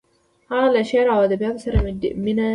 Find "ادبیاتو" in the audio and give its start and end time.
1.27-1.63